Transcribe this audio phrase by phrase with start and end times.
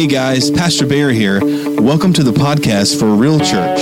[0.00, 1.40] Hey guys, Pastor Bear here.
[1.78, 3.80] Welcome to the podcast for Real Church.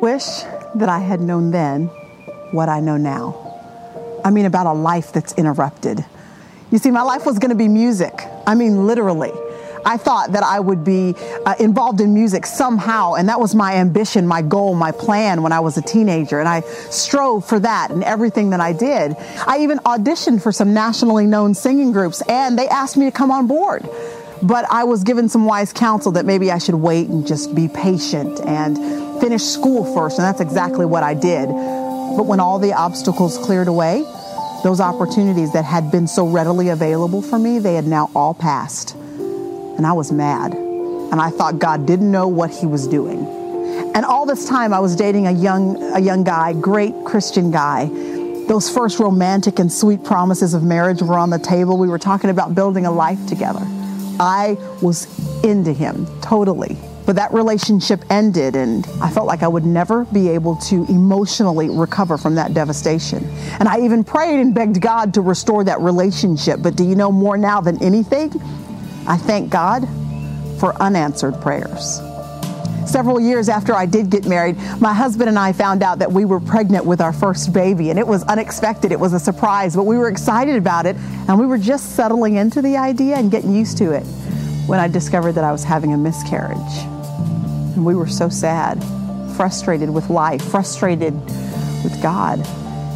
[0.00, 0.44] Wish
[0.74, 1.90] that I had known then
[2.52, 4.20] what I know now.
[4.24, 6.04] I mean, about a life that's interrupted.
[6.70, 8.14] You see, my life was going to be music.
[8.46, 9.32] I mean, literally.
[9.84, 13.74] I thought that I would be uh, involved in music somehow, and that was my
[13.74, 16.38] ambition, my goal, my plan when I was a teenager.
[16.38, 19.16] And I strove for that in everything that I did.
[19.46, 23.30] I even auditioned for some nationally known singing groups, and they asked me to come
[23.30, 23.88] on board.
[24.42, 27.68] But I was given some wise counsel that maybe I should wait and just be
[27.68, 28.76] patient and
[29.20, 31.48] finish school first, and that's exactly what I did.
[32.16, 34.04] But when all the obstacles cleared away,
[34.62, 38.94] those opportunities that had been so readily available for me, they had now all passed.
[38.94, 40.52] And I was mad.
[40.52, 43.26] And I thought God didn't know what he was doing.
[43.94, 47.86] And all this time I was dating a young a young guy, great Christian guy.
[48.46, 51.76] Those first romantic and sweet promises of marriage were on the table.
[51.76, 53.62] We were talking about building a life together.
[54.20, 55.06] I was
[55.42, 56.76] into him totally.
[57.04, 61.68] But that relationship ended, and I felt like I would never be able to emotionally
[61.68, 63.24] recover from that devastation.
[63.58, 66.60] And I even prayed and begged God to restore that relationship.
[66.62, 68.30] But do you know more now than anything?
[69.06, 69.88] I thank God
[70.60, 72.00] for unanswered prayers.
[72.86, 76.24] Several years after I did get married, my husband and I found out that we
[76.24, 78.92] were pregnant with our first baby, and it was unexpected.
[78.92, 80.96] It was a surprise, but we were excited about it,
[81.28, 84.04] and we were just settling into the idea and getting used to it
[84.66, 86.58] when I discovered that I was having a miscarriage.
[87.74, 88.82] And we were so sad,
[89.36, 91.14] frustrated with life, frustrated
[91.84, 92.40] with God.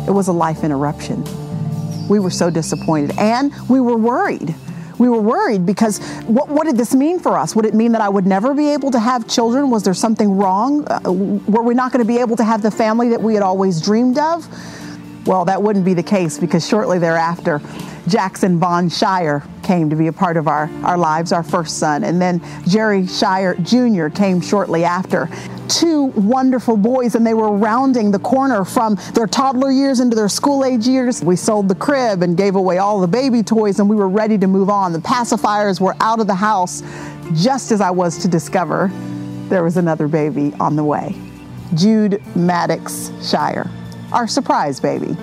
[0.09, 1.25] It was a life interruption.
[2.09, 4.55] We were so disappointed, and we were worried
[4.98, 7.54] we were worried because what, what did this mean for us?
[7.54, 9.71] Would it mean that I would never be able to have children?
[9.71, 10.87] Was there something wrong?
[10.88, 13.43] Uh, were we not going to be able to have the family that we had
[13.43, 14.47] always dreamed of?
[15.26, 17.60] Well, that wouldn't be the case because shortly thereafter,
[18.06, 22.04] Jackson Von Shire came to be a part of our, our lives, our first son.
[22.04, 24.06] And then Jerry Shire Jr.
[24.06, 25.28] came shortly after.
[25.69, 30.28] Two wonderful boys, and they were rounding the corner from their toddler years into their
[30.28, 31.25] school age years.
[31.25, 34.38] We sold the crib and gave away all the baby toys, and we were ready
[34.38, 34.92] to move on.
[34.92, 36.84] The pacifiers were out of the house
[37.34, 38.92] just as I was to discover
[39.48, 41.16] there was another baby on the way.
[41.75, 43.69] Jude Maddox Shire,
[44.12, 45.17] our surprise baby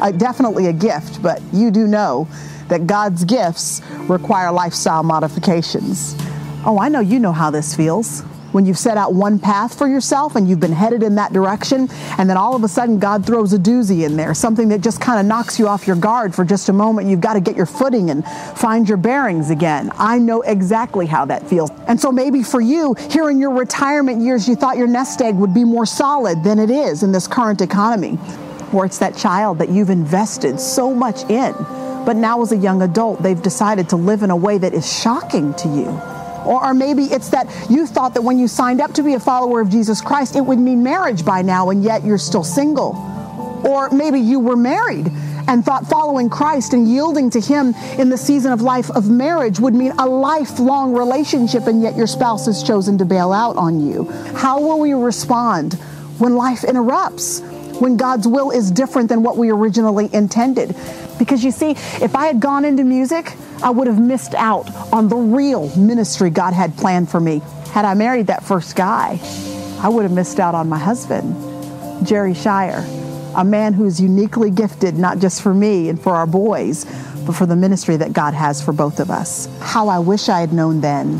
[0.00, 2.26] uh, definitely a gift, but you do know
[2.68, 6.16] that God's gifts require lifestyle modifications.
[6.64, 8.22] Oh, I know you know how this feels.
[8.52, 11.88] When you've set out one path for yourself and you've been headed in that direction,
[12.18, 15.00] and then all of a sudden God throws a doozy in there, something that just
[15.00, 17.08] kind of knocks you off your guard for just a moment.
[17.08, 18.24] You've got to get your footing and
[18.56, 19.90] find your bearings again.
[19.98, 21.70] I know exactly how that feels.
[21.86, 25.36] And so maybe for you, here in your retirement years, you thought your nest egg
[25.36, 28.18] would be more solid than it is in this current economy
[28.72, 31.52] or it's that child that you've invested so much in.
[32.04, 34.90] But now, as a young adult, they've decided to live in a way that is
[34.90, 36.19] shocking to you.
[36.46, 39.20] Or, or, maybe it's that you thought that when you signed up to be a
[39.20, 42.94] follower of Jesus Christ, it would mean marriage by now, and yet you're still single.
[43.66, 45.10] Or maybe you were married
[45.48, 49.60] and thought following Christ and yielding to Him in the season of life of marriage
[49.60, 53.86] would mean a lifelong relationship, and yet your spouse has chosen to bail out on
[53.86, 54.04] you.
[54.34, 55.74] How will we respond
[56.18, 57.42] when life interrupts?
[57.80, 60.76] when God's will is different than what we originally intended.
[61.18, 65.08] Because you see, if I had gone into music, I would have missed out on
[65.08, 67.42] the real ministry God had planned for me.
[67.72, 69.20] Had I married that first guy,
[69.80, 71.36] I would have missed out on my husband,
[72.06, 72.86] Jerry Shire,
[73.36, 76.84] a man who is uniquely gifted, not just for me and for our boys,
[77.26, 79.46] but for the ministry that God has for both of us.
[79.60, 81.18] How I wish I had known then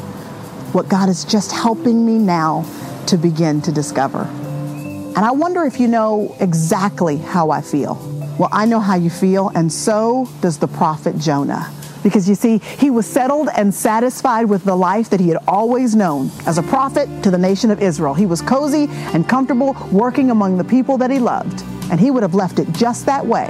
[0.73, 2.65] what God is just helping me now
[3.09, 4.23] to begin to discover.
[4.23, 7.97] And I wonder if you know exactly how I feel.
[8.39, 11.71] Well, I know how you feel, and so does the prophet Jonah.
[12.03, 15.95] Because you see, he was settled and satisfied with the life that he had always
[15.95, 18.15] known as a prophet to the nation of Israel.
[18.15, 21.63] He was cozy and comfortable working among the people that he loved.
[21.91, 23.47] And he would have left it just that way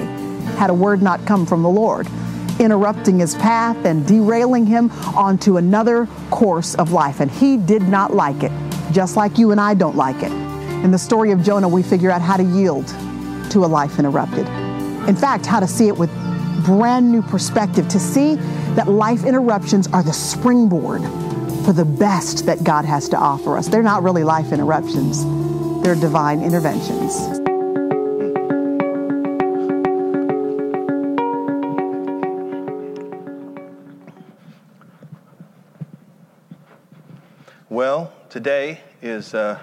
[0.57, 2.07] had a word not come from the Lord,
[2.59, 7.21] interrupting his path and derailing him onto another course of life.
[7.21, 8.53] And he did not like it,
[8.93, 10.33] just like you and I don't like it.
[10.85, 12.87] In the story of Jonah, we figure out how to yield
[13.51, 14.47] to a life interrupted.
[15.09, 16.11] In fact, how to see it with
[16.79, 18.37] brand new perspective to see
[18.77, 21.03] that life interruptions are the springboard
[21.65, 23.67] for the best that God has to offer us.
[23.67, 25.25] They're not really life interruptions,
[25.83, 27.41] they're divine interventions.
[37.69, 39.59] Well, today is uh,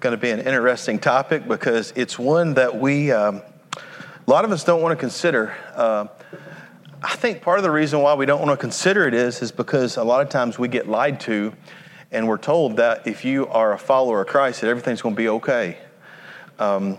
[0.00, 3.12] going to be an interesting topic because it's one that we.
[3.12, 3.40] Um,
[4.28, 5.56] a lot of us don't want to consider.
[5.74, 6.06] Uh,
[7.02, 9.50] I think part of the reason why we don't want to consider it is, is
[9.50, 11.54] because a lot of times we get lied to
[12.12, 15.18] and we're told that if you are a follower of Christ, that everything's going to
[15.18, 15.78] be okay.
[16.58, 16.98] Um,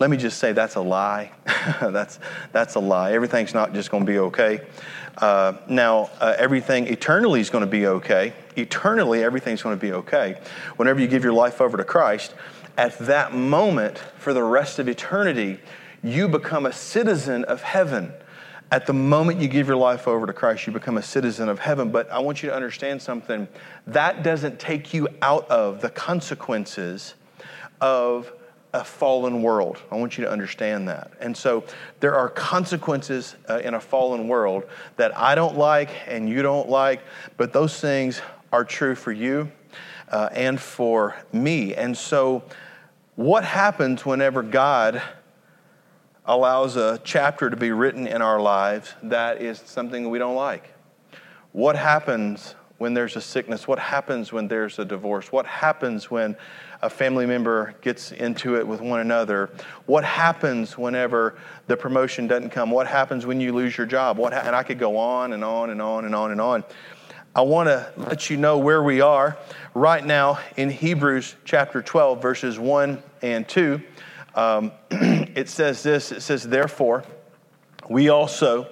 [0.00, 1.30] let me just say that's a lie.
[1.80, 2.18] that's,
[2.50, 3.12] that's a lie.
[3.12, 4.66] Everything's not just going to be okay.
[5.18, 8.32] Uh, now, uh, everything eternally is going to be okay.
[8.56, 10.40] Eternally, everything's going to be okay.
[10.74, 12.34] Whenever you give your life over to Christ,
[12.76, 15.60] at that moment, for the rest of eternity,
[16.06, 18.12] you become a citizen of heaven.
[18.70, 21.58] At the moment you give your life over to Christ, you become a citizen of
[21.58, 21.90] heaven.
[21.90, 23.48] But I want you to understand something
[23.86, 27.14] that doesn't take you out of the consequences
[27.80, 28.32] of
[28.72, 29.78] a fallen world.
[29.90, 31.12] I want you to understand that.
[31.20, 31.64] And so
[32.00, 34.64] there are consequences uh, in a fallen world
[34.96, 37.00] that I don't like and you don't like,
[37.36, 38.20] but those things
[38.52, 39.50] are true for you
[40.10, 41.74] uh, and for me.
[41.74, 42.44] And so,
[43.14, 45.00] what happens whenever God
[46.26, 50.74] allows a chapter to be written in our lives that is something we don't like?
[51.52, 53.66] What happens when there's a sickness?
[53.66, 55.32] What happens when there's a divorce?
[55.32, 56.36] What happens when
[56.82, 59.50] a family member gets into it with one another?
[59.86, 61.38] What happens whenever
[61.68, 62.70] the promotion doesn't come?
[62.70, 64.18] What happens when you lose your job?
[64.18, 66.64] What ha- and I could go on and on and on and on and on.
[67.34, 69.38] I want to let you know where we are
[69.74, 73.80] right now in Hebrews chapter 12, verses 1 and 2.
[74.34, 74.72] Um,
[75.36, 77.04] it says this it says, Therefore,
[77.88, 78.66] we also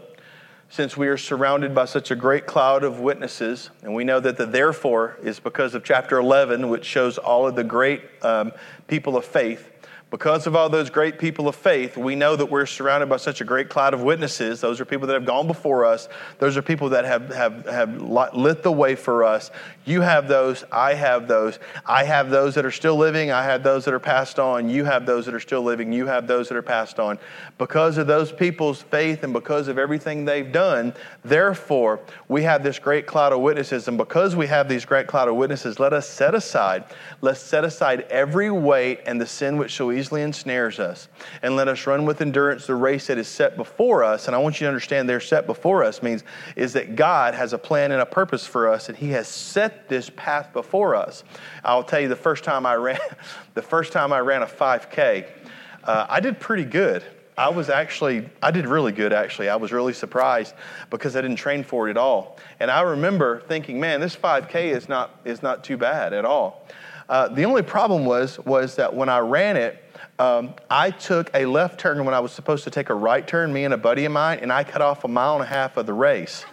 [0.74, 4.36] since we are surrounded by such a great cloud of witnesses, and we know that
[4.36, 8.50] the therefore is because of chapter 11, which shows all of the great um,
[8.88, 9.70] people of faith.
[10.14, 13.40] Because of all those great people of faith, we know that we're surrounded by such
[13.40, 14.60] a great cloud of witnesses.
[14.60, 16.08] Those are people that have gone before us.
[16.38, 19.50] Those are people that have, have, have lit the way for us.
[19.84, 20.62] You have those.
[20.70, 21.58] I have those.
[21.84, 23.32] I have those that are still living.
[23.32, 24.68] I have those that are passed on.
[24.68, 25.92] You have those that are still living.
[25.92, 27.18] You have those that are passed on.
[27.58, 30.94] Because of those people's faith and because of everything they've done,
[31.24, 33.88] therefore, we have this great cloud of witnesses.
[33.88, 36.84] And because we have these great cloud of witnesses, let us set aside,
[37.20, 41.08] let's set aside every weight and the sin which so easily easily ensnares us.
[41.42, 44.26] And let us run with endurance the race that is set before us.
[44.26, 46.24] And I want you to understand there, set before us means
[46.56, 49.88] is that God has a plan and a purpose for us, and He has set
[49.88, 51.24] this path before us.
[51.64, 52.98] I'll tell you the first time I ran,
[53.54, 55.26] the first time I ran a 5K,
[55.84, 57.02] uh, I did pretty good.
[57.36, 59.48] I was actually, I did really good actually.
[59.48, 60.54] I was really surprised
[60.90, 62.38] because I didn't train for it at all.
[62.60, 66.68] And I remember thinking, man, this 5K is not, is not too bad at all.
[67.08, 69.83] Uh, the only problem was, was that when I ran it,
[70.18, 73.52] um, I took a left turn when I was supposed to take a right turn,
[73.52, 75.76] me and a buddy of mine, and I cut off a mile and a half
[75.76, 76.44] of the race.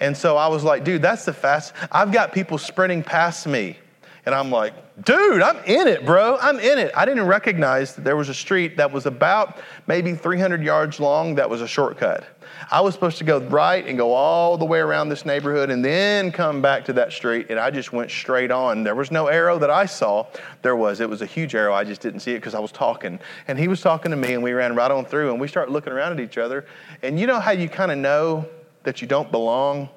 [0.00, 1.74] And so I was like, dude, that's the fast.
[1.90, 3.78] I've got people sprinting past me.
[4.26, 4.74] And I'm like,
[5.04, 6.38] dude, I'm in it, bro.
[6.40, 6.92] I'm in it.
[6.96, 11.34] I didn't recognize that there was a street that was about maybe 300 yards long
[11.36, 12.24] that was a shortcut.
[12.70, 15.84] I was supposed to go right and go all the way around this neighborhood and
[15.84, 18.82] then come back to that street, and I just went straight on.
[18.82, 20.26] There was no arrow that I saw.
[20.62, 21.00] There was.
[21.00, 21.74] It was a huge arrow.
[21.74, 23.20] I just didn't see it because I was talking.
[23.46, 25.72] And he was talking to me, and we ran right on through, and we started
[25.72, 26.66] looking around at each other.
[27.02, 28.48] And you know how you kind of know
[28.82, 29.88] that you don't belong?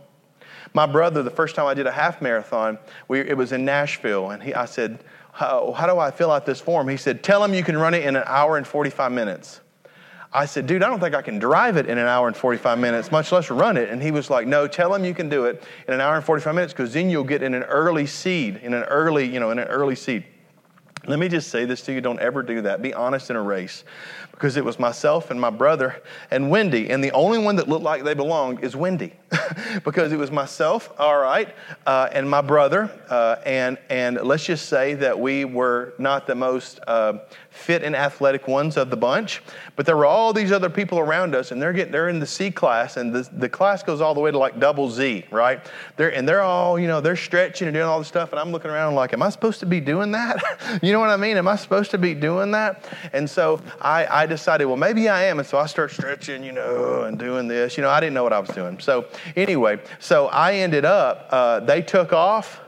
[0.74, 4.32] My brother, the first time I did a half marathon, we, it was in Nashville,
[4.32, 6.88] and he, I said, how, how do I fill out this form?
[6.88, 9.62] He said, Tell him you can run it in an hour and 45 minutes.
[10.34, 12.80] I said, dude, I don't think I can drive it in an hour and 45
[12.80, 13.90] minutes, much less run it.
[13.90, 16.24] And he was like, no, tell him you can do it in an hour and
[16.24, 19.52] 45 minutes because then you'll get in an early seed, in an early, you know,
[19.52, 20.24] in an early seed.
[21.06, 22.82] Let me just say this to you don't ever do that.
[22.82, 23.84] Be honest in a race
[24.42, 26.90] because it was myself and my brother and Wendy.
[26.90, 29.14] And the only one that looked like they belonged is Wendy
[29.84, 31.54] because it was myself, all right,
[31.86, 32.90] uh, and my brother.
[33.08, 37.20] Uh, and, and let's just say that we were not the most uh,
[37.62, 39.42] fit and athletic ones of the bunch,
[39.76, 42.26] but there were all these other people around us, and they're, getting, they're in the
[42.26, 45.62] C class, and the, the class goes all the way to like double Z, right?
[45.96, 48.52] They're, and they're all, you know, they're stretching and doing all this stuff, and I'm
[48.52, 50.80] looking around like, am I supposed to be doing that?
[50.82, 51.38] you know what I mean?
[51.38, 52.86] Am I supposed to be doing that?
[53.14, 55.40] And so I, I decided, well, maybe I am.
[55.40, 57.78] And so I start stretching, you know, and doing this.
[57.78, 58.80] You know, I didn't know what I was doing.
[58.80, 62.60] So anyway, so I ended up, uh, they took off,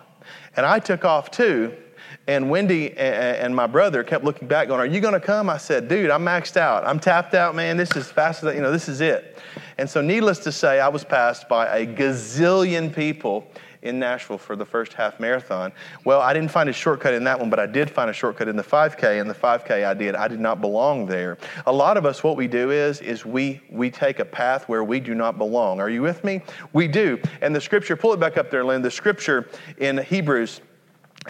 [0.56, 1.76] and I took off too.
[2.26, 5.50] And Wendy and my brother kept looking back, going, Are you going to come?
[5.50, 6.86] I said, Dude, I'm maxed out.
[6.86, 7.76] I'm tapped out, man.
[7.76, 9.38] This is fast as, you know, this is it.
[9.78, 13.46] And so, needless to say, I was passed by a gazillion people
[13.82, 15.74] in Nashville for the first half marathon.
[16.06, 18.48] Well, I didn't find a shortcut in that one, but I did find a shortcut
[18.48, 19.20] in the 5K.
[19.20, 21.38] And the 5K I did, I did not belong there.
[21.66, 24.86] A lot of us, what we do is, is we we take a path where
[24.86, 25.82] we do not belong.
[25.82, 26.42] Are you with me?
[26.72, 27.20] We do.
[27.42, 28.82] And the scripture, pull it back up there, Lynn.
[28.82, 30.62] The scripture in Hebrews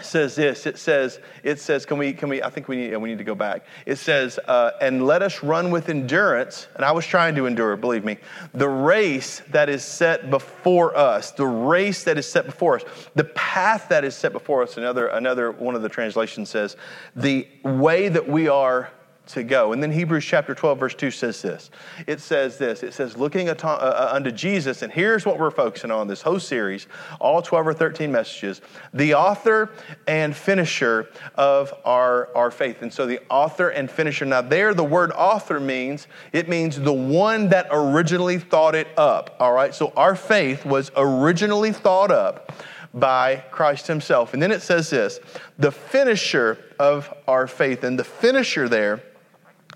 [0.00, 0.66] says this.
[0.66, 3.24] It says it says can we can we i think we need we need to
[3.24, 3.64] go back.
[3.86, 7.76] It says uh, and let us run with endurance and i was trying to endure
[7.76, 8.18] believe me
[8.52, 12.84] the race that is set before us the race that is set before us
[13.14, 14.76] the path that is set before us.
[14.76, 16.76] Another another one of the translations says
[17.14, 18.90] the way that we are
[19.26, 19.72] to go.
[19.72, 21.70] And then Hebrews chapter 12, verse 2 says this.
[22.06, 22.82] It says this.
[22.82, 26.40] It says, looking uh, uh, unto Jesus, and here's what we're focusing on this whole
[26.40, 26.86] series,
[27.20, 28.60] all 12 or 13 messages,
[28.92, 29.70] the author
[30.06, 32.82] and finisher of our, our faith.
[32.82, 34.24] And so the author and finisher.
[34.24, 39.36] Now, there, the word author means, it means the one that originally thought it up.
[39.40, 39.74] All right?
[39.74, 42.52] So our faith was originally thought up
[42.94, 44.32] by Christ Himself.
[44.34, 45.18] And then it says this
[45.58, 47.84] the finisher of our faith.
[47.84, 49.02] And the finisher there,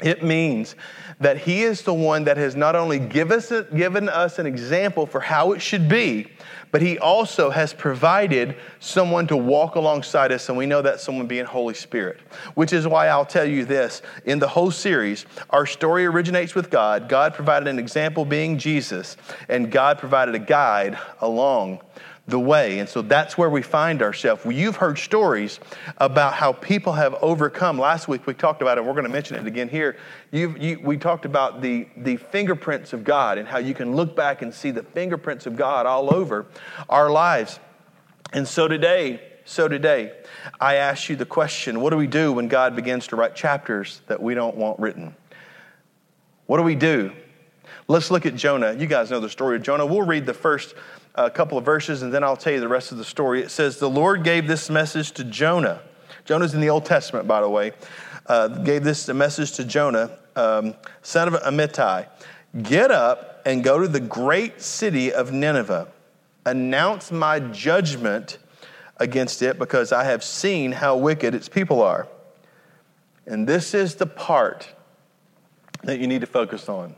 [0.02, 0.76] it means
[1.20, 5.06] that He is the one that has not only give us, given us an example
[5.06, 6.28] for how it should be,
[6.70, 11.26] but He also has provided someone to walk alongside us, and we know that someone
[11.26, 12.20] being Holy Spirit.
[12.54, 16.70] Which is why I'll tell you this in the whole series, our story originates with
[16.70, 17.08] God.
[17.08, 19.16] God provided an example being Jesus,
[19.48, 21.80] and God provided a guide along
[22.28, 22.78] the way.
[22.78, 24.44] And so that's where we find ourselves.
[24.44, 25.58] You've heard stories
[25.96, 27.78] about how people have overcome.
[27.78, 29.96] Last week we talked about it, we're going to mention it again here.
[30.30, 34.42] You, we talked about the, the fingerprints of God and how you can look back
[34.42, 36.46] and see the fingerprints of God all over
[36.88, 37.58] our lives.
[38.34, 40.12] And so today, so today,
[40.60, 44.02] I ask you the question what do we do when God begins to write chapters
[44.06, 45.16] that we don't want written?
[46.44, 47.12] What do we do?
[47.90, 48.74] Let's look at Jonah.
[48.74, 49.86] You guys know the story of Jonah.
[49.86, 50.74] We'll read the first
[51.18, 53.42] a couple of verses and then I'll tell you the rest of the story.
[53.42, 55.80] It says, The Lord gave this message to Jonah.
[56.24, 57.72] Jonah's in the Old Testament, by the way.
[58.26, 62.06] Uh, gave this message to Jonah, um, son of Amittai
[62.62, 65.88] Get up and go to the great city of Nineveh.
[66.46, 68.38] Announce my judgment
[68.98, 72.08] against it because I have seen how wicked its people are.
[73.26, 74.68] And this is the part
[75.82, 76.94] that you need to focus on.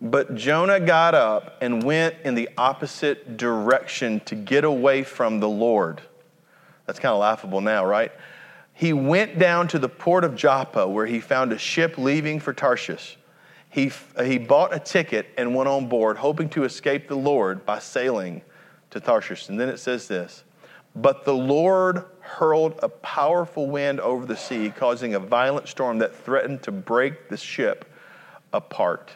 [0.00, 5.48] But Jonah got up and went in the opposite direction to get away from the
[5.48, 6.00] Lord.
[6.86, 8.12] That's kind of laughable now, right?
[8.72, 12.52] He went down to the port of Joppa where he found a ship leaving for
[12.52, 13.18] Tarshish.
[13.70, 13.90] He,
[14.24, 18.42] he bought a ticket and went on board, hoping to escape the Lord by sailing
[18.90, 19.48] to Tarshish.
[19.48, 20.44] And then it says this
[20.94, 26.14] But the Lord hurled a powerful wind over the sea, causing a violent storm that
[26.14, 27.84] threatened to break the ship
[28.52, 29.10] apart.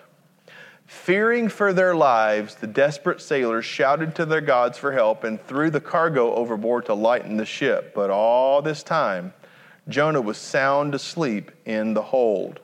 [0.93, 5.69] Fearing for their lives, the desperate sailors shouted to their gods for help and threw
[5.69, 7.93] the cargo overboard to lighten the ship.
[7.93, 9.33] But all this time,
[9.89, 12.61] Jonah was sound asleep in the hold.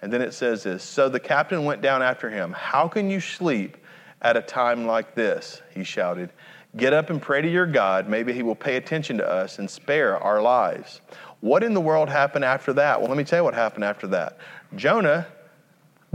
[0.00, 2.52] And then it says this So the captain went down after him.
[2.52, 3.76] How can you sleep
[4.22, 5.60] at a time like this?
[5.74, 6.30] He shouted.
[6.76, 8.08] Get up and pray to your God.
[8.08, 11.02] Maybe he will pay attention to us and spare our lives.
[11.40, 13.00] What in the world happened after that?
[13.00, 14.38] Well, let me tell you what happened after that.
[14.74, 15.26] Jonah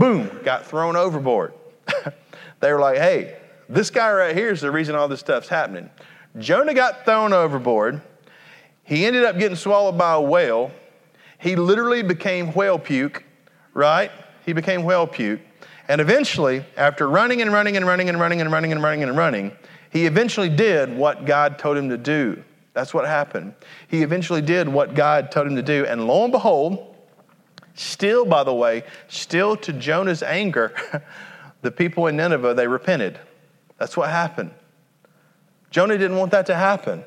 [0.00, 1.52] boom, got thrown overboard.
[2.60, 3.36] they were like, hey,
[3.68, 5.90] this guy right here is the reason all this stuff's happening.
[6.38, 8.00] Jonah got thrown overboard.
[8.82, 10.72] He ended up getting swallowed by a whale.
[11.38, 13.24] He literally became whale puke,
[13.74, 14.10] right?
[14.46, 15.40] He became whale puke.
[15.86, 19.16] And eventually, after running and running and running and running and running and running and
[19.16, 19.52] running,
[19.92, 22.42] he eventually did what God told him to do.
[22.72, 23.54] That's what happened.
[23.88, 25.84] He eventually did what God told him to do.
[25.84, 26.89] And lo and behold,
[27.74, 30.72] Still, by the way, still to Jonah's anger,
[31.62, 33.18] the people in Nineveh, they repented.
[33.78, 34.52] That's what happened.
[35.70, 37.04] Jonah didn't want that to happen.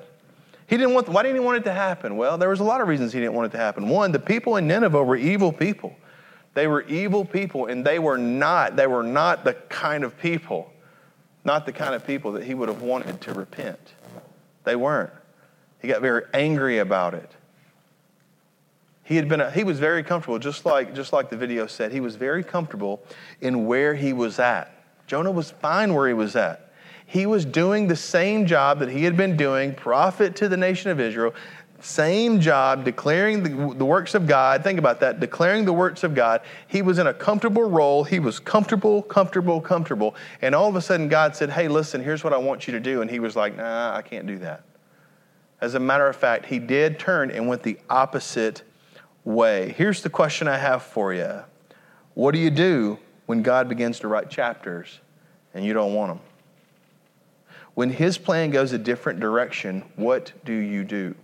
[0.68, 2.16] He didn't want, why didn't he want it to happen?
[2.18, 3.90] Well, there was a lot of reasons he didn't want it to happen.
[3.90, 5.96] One, the people in Nineveh were evil people.
[6.54, 10.72] They were evil people, and they were not, they were not the kind of people,
[11.44, 13.94] not the kind of people that he would have wanted to repent.
[14.64, 15.12] They weren't.
[15.80, 17.30] He got very angry about it.
[19.04, 21.92] He had been a, he was very comfortable, just like just like the video said.
[21.92, 23.04] He was very comfortable
[23.42, 24.72] in where he was at.
[25.08, 26.72] Jonah was fine where he was at.
[27.06, 30.90] He was doing the same job that he had been doing, prophet to the nation
[30.90, 31.34] of Israel,
[31.84, 34.64] same job, declaring the, the works of God.
[34.64, 36.42] Think about that, declaring the works of God.
[36.68, 38.06] He was in a comfortable role.
[38.06, 40.16] He was comfortable, comfortable, comfortable.
[40.42, 42.80] And all of a sudden, God said, Hey, listen, here's what I want you to
[42.80, 43.02] do.
[43.02, 44.64] And he was like, Nah, I can't do that.
[45.60, 48.64] As a matter of fact, he did turn and went the opposite
[49.24, 49.74] way.
[49.78, 51.42] Here's the question I have for you
[52.14, 55.00] What do you do when God begins to write chapters
[55.54, 56.20] and you don't want them?
[57.74, 61.16] When His plan goes a different direction, what do you do?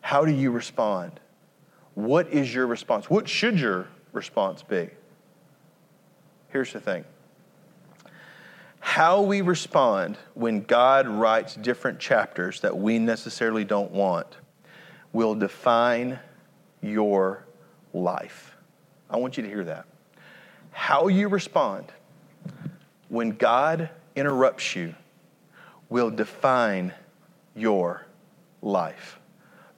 [0.00, 1.20] How do you respond?
[1.94, 3.10] What is your response?
[3.10, 4.88] What should your response be?
[6.48, 7.04] Here's the thing
[8.84, 14.36] how we respond when God writes different chapters that we necessarily don't want
[15.12, 16.18] will define
[16.82, 17.46] your
[17.94, 18.56] life.
[19.08, 19.86] I want you to hear that.
[20.72, 21.86] How you respond
[23.08, 24.94] when God interrupts you
[25.88, 26.92] will define
[27.54, 28.06] your
[28.62, 29.18] life.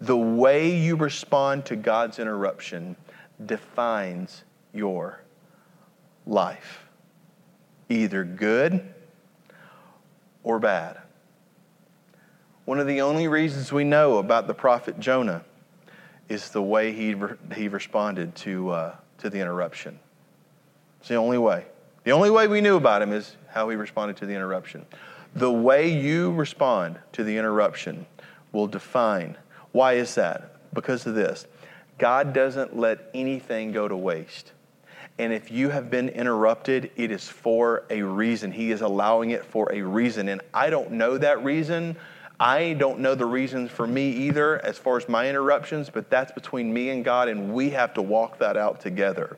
[0.01, 2.97] The way you respond to God's interruption
[3.45, 5.21] defines your
[6.27, 6.87] life,
[7.89, 8.95] either good
[10.43, 10.99] or bad.
[12.65, 15.45] One of the only reasons we know about the prophet Jonah
[16.29, 19.99] is the way he, re- he responded to, uh, to the interruption.
[21.01, 21.67] It's the only way.
[22.05, 24.85] The only way we knew about him is how he responded to the interruption.
[25.35, 28.07] The way you respond to the interruption
[28.53, 29.37] will define.
[29.73, 30.73] Why is that?
[30.73, 31.47] Because of this.
[31.99, 34.53] God doesn't let anything go to waste.
[35.19, 38.51] And if you have been interrupted, it is for a reason.
[38.51, 40.29] He is allowing it for a reason.
[40.29, 41.97] And I don't know that reason.
[42.41, 46.33] I don't know the reasons for me either as far as my interruptions, but that's
[46.33, 49.37] between me and God, and we have to walk that out together.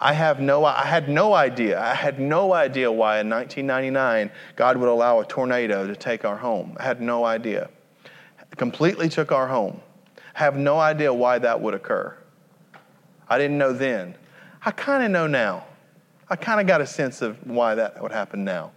[0.00, 1.80] I have no I had no idea.
[1.80, 6.36] I had no idea why in 1999 God would allow a tornado to take our
[6.36, 6.76] home.
[6.78, 7.68] I had no idea.
[8.56, 9.80] Completely took our home.
[10.34, 12.16] Have no idea why that would occur.
[13.28, 14.14] I didn't know then.
[14.64, 15.64] I kind of know now.
[16.28, 18.72] I kind of got a sense of why that would happen now.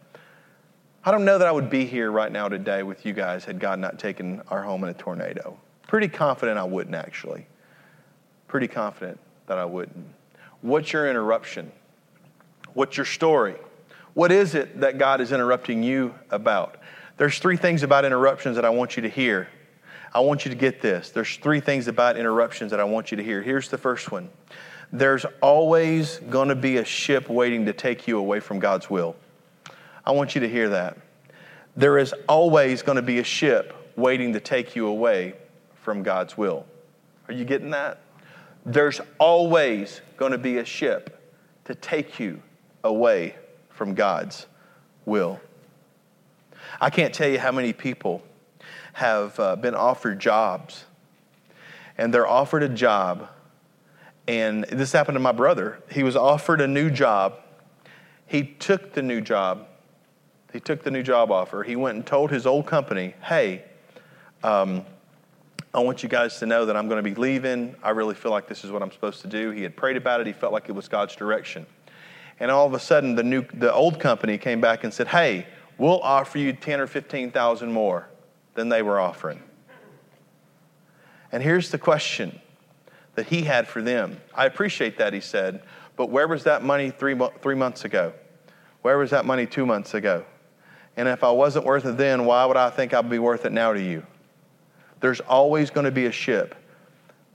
[1.04, 3.58] I don't know that I would be here right now today with you guys had
[3.58, 5.58] God not taken our home in a tornado.
[5.88, 7.48] Pretty confident I wouldn't, actually.
[8.50, 10.06] Pretty confident that I wouldn't.
[10.62, 11.72] What's your interruption?
[12.74, 13.56] What's your story?
[14.14, 16.82] What is it that God is interrupting you about?
[17.16, 19.48] There's three things about interruptions that I want you to hear.
[20.14, 21.12] I want you to get this.
[21.12, 23.42] There's three things about interruptions that I want you to hear.
[23.42, 24.30] Here's the first one
[24.92, 29.16] there's always going to be a ship waiting to take you away from God's will.
[30.10, 30.98] I want you to hear that.
[31.78, 35.36] There is always going to be a ship waiting to take you away
[35.84, 36.66] from God's will.
[37.28, 38.00] Are you getting that?
[38.66, 41.22] There's always going to be a ship
[41.66, 42.42] to take you
[42.84, 43.36] away
[43.70, 44.48] from God's
[45.06, 45.40] will.
[46.82, 48.24] I can't tell you how many people
[48.94, 50.86] have uh, been offered jobs,
[52.00, 53.30] and they're offered a job,
[54.28, 55.84] and this happened to my brother.
[55.92, 57.36] He was offered a new job.
[58.26, 59.68] He took the new job.
[60.52, 61.64] He took the new job offer.
[61.64, 63.64] He went and told his old company, hey,
[64.44, 64.86] um,
[65.74, 67.76] I want you guys to know that I'm going to be leaving.
[67.84, 69.52] I really feel like this is what I'm supposed to do.
[69.52, 70.28] He had prayed about it.
[70.28, 71.68] He felt like it was God's direction.
[72.40, 75.46] And all of a sudden, the new, the old company came back and said, "Hey,
[75.78, 78.08] we'll offer you ten or fifteen thousand more
[78.56, 79.44] than they were offering."
[81.32, 82.40] And here's the question
[83.16, 84.22] that he had for them.
[84.34, 85.62] I appreciate that, he said,
[85.98, 88.14] but where was that money three, three months ago?
[88.82, 90.26] Where was that money two months ago?
[91.00, 93.54] And if I wasn't worth it then, why would I think I'd be worth it
[93.54, 94.06] now to you?
[95.00, 96.56] There's always going to be a ship,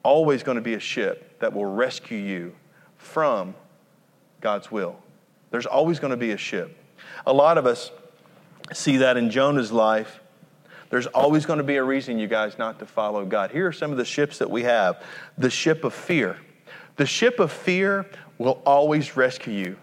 [0.03, 2.55] always going to be a ship that will rescue you
[2.98, 3.55] from
[4.42, 4.98] God's will.
[5.50, 6.77] There's always going to be a ship.
[7.27, 7.90] A lot of us
[8.74, 10.20] see that in Jonah's life.
[10.90, 13.50] There's always going to be a reason, you guys, not to follow God.
[13.50, 15.03] Here are some of the ships that we have
[15.38, 16.37] the ship of fear.
[16.96, 19.77] The ship of fear will always rescue you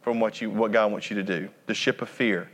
[0.00, 1.48] from what, you, what God wants you to do.
[1.66, 2.48] The ship of fear.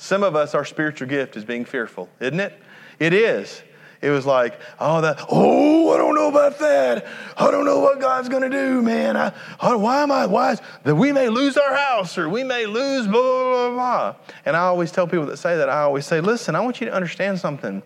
[0.00, 2.58] Some of us, our spiritual gift is being fearful, isn't it?
[2.98, 3.62] It is.
[4.00, 7.06] It was like, oh, that, oh, I don't know about that.
[7.36, 9.14] I don't know what God's going to do, man.
[9.18, 12.42] I, I, why am I, why is, that we may lose our house or we
[12.42, 14.16] may lose blah, blah, blah, blah.
[14.46, 16.86] And I always tell people that say that, I always say, listen, I want you
[16.86, 17.82] to understand something.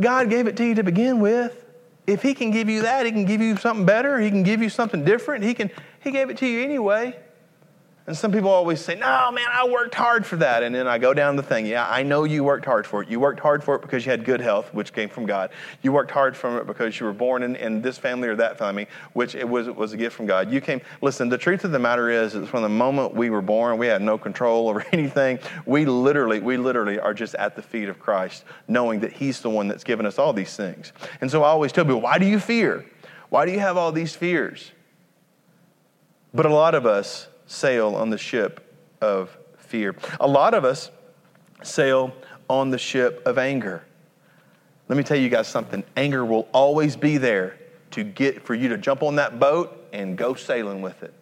[0.00, 1.64] God gave it to you to begin with.
[2.08, 4.18] If he can give you that, he can give you something better.
[4.18, 5.44] He can give you something different.
[5.44, 7.16] He can, he gave it to you anyway.
[8.06, 10.62] And some people always say, No, man, I worked hard for that.
[10.62, 11.64] And then I go down the thing.
[11.64, 13.08] Yeah, I know you worked hard for it.
[13.08, 15.48] You worked hard for it because you had good health, which came from God.
[15.80, 18.58] You worked hard for it because you were born in, in this family or that
[18.58, 20.50] family, which it was, was a gift from God.
[20.50, 23.40] You came, listen, the truth of the matter is, is from the moment we were
[23.40, 25.38] born, we had no control over anything.
[25.64, 29.48] We literally, we literally are just at the feet of Christ, knowing that He's the
[29.48, 30.92] one that's given us all these things.
[31.22, 32.84] And so I always tell people, why do you fear?
[33.30, 34.72] Why do you have all these fears?
[36.34, 39.94] But a lot of us, sail on the ship of fear.
[40.20, 40.90] A lot of us
[41.62, 42.12] sail
[42.48, 43.84] on the ship of anger.
[44.88, 45.82] Let me tell you guys something.
[45.96, 47.58] Anger will always be there
[47.92, 51.14] to get for you to jump on that boat and go sailing with it.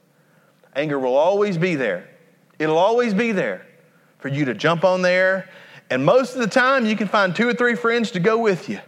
[0.75, 2.09] Anger will always be there.
[2.59, 3.67] It'll always be there
[4.19, 5.49] for you to jump on there.
[5.91, 8.69] And most of the time, you can find two or three friends to go with
[8.69, 8.81] you.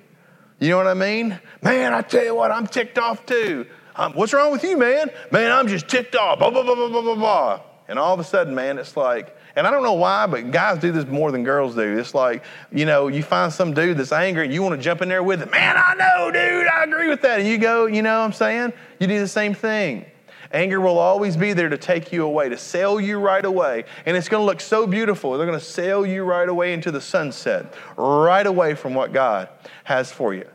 [0.58, 1.38] You know what I mean?
[1.62, 3.66] Man, I tell you what, I'm ticked off too.
[4.14, 5.10] What's wrong with you, man?
[5.30, 6.38] Man, I'm just ticked off.
[6.38, 7.60] Blah, blah, blah, blah, blah, blah, blah.
[7.86, 10.78] And all of a sudden, man, it's like, and I don't know why, but guys
[10.78, 11.98] do this more than girls do.
[11.98, 15.02] It's like, you know, you find some dude that's angry and you want to jump
[15.02, 15.50] in there with him.
[15.50, 17.40] Man, I know, dude, I agree with that.
[17.40, 18.72] And you go, you know what I'm saying?
[18.98, 20.06] You do the same thing.
[20.50, 23.84] Anger will always be there to take you away, to sail you right away.
[24.06, 25.36] And it's going to look so beautiful.
[25.36, 29.48] They're going to sail you right away into the sunset, right away from what God
[29.84, 30.48] has for you.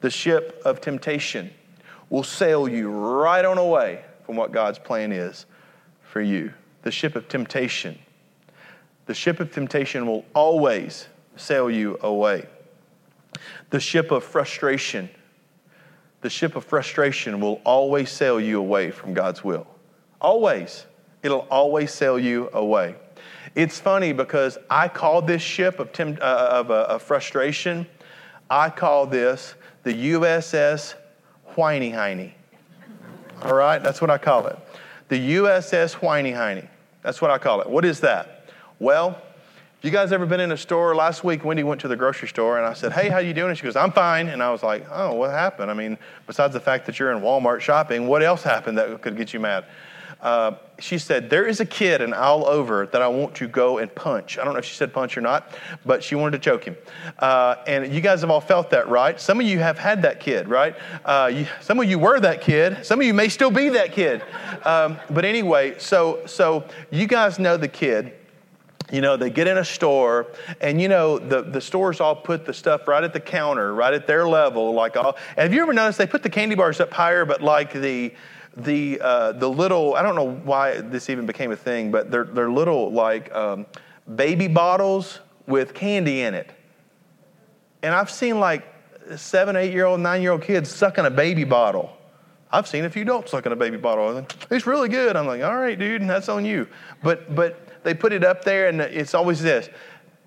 [0.00, 1.50] The ship of temptation
[2.10, 5.46] will sail you right on away from what God's plan is
[6.02, 6.52] for you.
[6.82, 7.98] The ship of temptation.
[9.06, 12.46] The ship of temptation will always sail you away.
[13.70, 15.08] The ship of frustration
[16.20, 19.66] the ship of frustration will always sail you away from God's will.
[20.20, 20.86] Always.
[21.22, 22.96] It'll always sail you away.
[23.54, 27.86] It's funny because I call this ship of, uh, of, uh, frustration,
[28.50, 30.94] I call this the USS
[31.58, 32.30] Whiny Hiney.
[33.42, 33.82] All right?
[33.82, 34.56] That's what I call it.
[35.08, 36.68] The USS Whiny Hiney.
[37.02, 37.68] That's what I call it.
[37.68, 38.44] What is that?
[38.78, 39.20] Well,
[39.82, 40.94] you guys ever been in a store?
[40.94, 43.48] Last week, Wendy went to the grocery store, and I said, "Hey, how you doing?"
[43.48, 45.68] And she goes, "I'm fine." And I was like, "Oh, what happened?
[45.68, 49.16] I mean, besides the fact that you're in Walmart shopping, what else happened that could
[49.16, 49.64] get you mad?"
[50.20, 53.78] Uh, she said, There is a kid in aisle over that I want to go
[53.78, 54.38] and punch.
[54.38, 56.76] I don't know if she said punch or not, but she wanted to choke him.
[57.18, 59.20] Uh, and you guys have all felt that, right?
[59.20, 60.76] Some of you have had that kid, right?
[61.04, 62.84] Uh, you, some of you were that kid.
[62.84, 64.22] Some of you may still be that kid.
[64.64, 68.14] Um, but anyway, so, so you guys know the kid
[68.90, 70.28] you know, they get in a store,
[70.60, 73.92] and you know, the, the stores all put the stuff right at the counter, right
[73.92, 74.72] at their level.
[74.72, 77.72] Like all, have you ever noticed they put the candy bars up higher, but like
[77.72, 78.14] the
[78.56, 82.24] the uh, the little I don't know why this even became a thing, but they're
[82.24, 83.66] they're little like um,
[84.16, 86.50] baby bottles with candy in it.
[87.82, 88.64] And I've seen like
[89.16, 91.96] seven, eight year old, nine year old kids sucking a baby bottle.
[92.50, 94.26] I've seen a few adults sucking a baby bottle.
[94.50, 95.16] It's really good.
[95.16, 96.66] I'm like, all right, dude, and that's on you.
[97.02, 99.68] But but they put it up there, and it's always this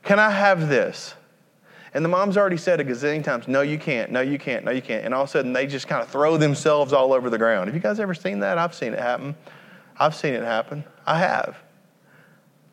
[0.04, 1.16] Can I have this?
[1.94, 4.12] And the mom's already said a gazillion times, No, you can't.
[4.12, 4.64] No, you can't.
[4.64, 5.04] No, you can't.
[5.04, 7.68] And all of a sudden, they just kind of throw themselves all over the ground.
[7.68, 8.58] Have you guys ever seen that?
[8.58, 9.36] I've seen it happen.
[9.98, 10.86] I've seen it happen.
[11.06, 11.58] I have.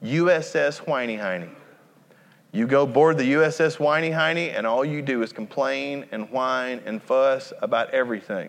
[0.02, 1.50] USS Whiny Hiney.
[2.52, 6.80] You go board the USS Whiny Hiney, and all you do is complain and whine
[6.86, 8.48] and fuss about everything.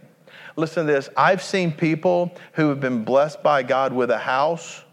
[0.55, 1.09] Listen to this.
[1.17, 4.83] I've seen people who have been blessed by God with a house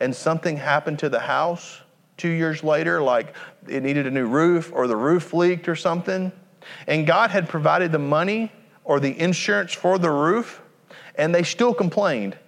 [0.00, 1.81] and something happened to the house
[2.22, 3.34] two years later, like
[3.66, 6.30] it needed a new roof or the roof leaked or something,
[6.86, 8.52] and God had provided the money
[8.84, 10.62] or the insurance for the roof,
[11.16, 12.38] and they still complained.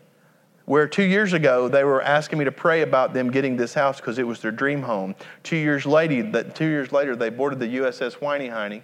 [0.66, 3.96] Where two years ago they were asking me to pray about them getting this house
[3.96, 5.16] because it was their dream home.
[5.42, 8.82] Two years later, that two years later they boarded the USS Whiny Hiney,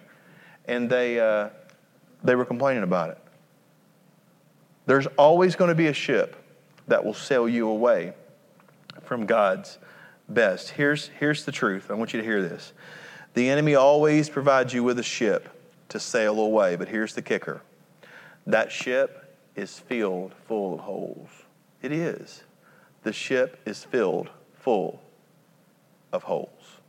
[0.67, 1.51] and they uh,
[2.25, 3.19] they were complaining about it.
[4.87, 6.35] There's always going to be a ship
[6.89, 8.13] that will sail you away
[9.05, 9.79] from God's
[10.35, 10.71] best.
[10.71, 11.91] Here's, here's the truth.
[11.91, 12.73] I want you to hear this.
[13.35, 15.49] The enemy always provides you with a ship
[15.91, 17.63] to sail away, but here's the kicker
[18.47, 21.29] that ship is filled full of holes.
[21.83, 22.43] It is.
[23.03, 25.01] The ship is filled full
[26.13, 26.81] of holes.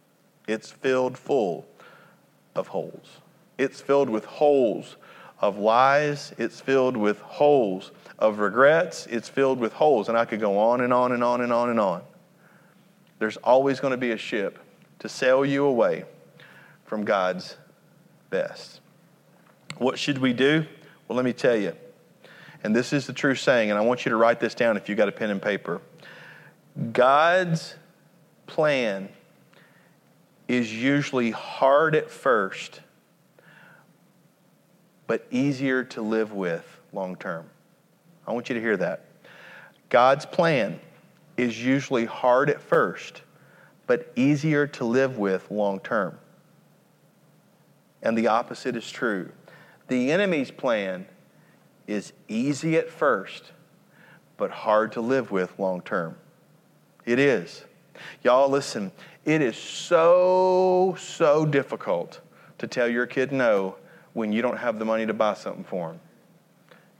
[0.47, 1.65] It's filled full
[2.55, 3.19] of holes.
[3.57, 4.97] It's filled with holes
[5.39, 6.33] of lies.
[6.37, 9.07] It's filled with holes of regrets.
[9.07, 10.09] It's filled with holes.
[10.09, 12.01] And I could go on and on and on and on and on.
[13.21, 14.57] There's always going to be a ship
[14.97, 16.05] to sail you away
[16.85, 17.55] from God's
[18.31, 18.81] best.
[19.77, 20.65] What should we do?
[21.07, 21.75] Well, let me tell you.
[22.63, 24.89] And this is the true saying, and I want you to write this down if
[24.89, 25.81] you've got a pen and paper.
[26.93, 27.75] God's
[28.47, 29.07] plan
[30.47, 32.81] is usually hard at first,
[35.05, 37.45] but easier to live with long term.
[38.25, 39.05] I want you to hear that.
[39.89, 40.79] God's plan
[41.37, 43.21] is usually hard at first,
[43.87, 46.17] but easier to live with long term.
[48.01, 49.31] And the opposite is true.
[49.87, 51.05] The enemy's plan
[51.87, 53.51] is easy at first,
[54.37, 56.15] but hard to live with long term.
[57.05, 57.65] It is.
[58.23, 58.91] Y'all, listen,
[59.25, 62.21] it is so, so difficult
[62.57, 63.75] to tell your kid no
[64.13, 65.99] when you don't have the money to buy something for them.